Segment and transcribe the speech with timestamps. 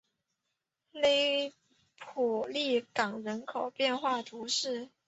[0.93, 1.53] 勒
[1.99, 4.89] 普利冈人口变化图示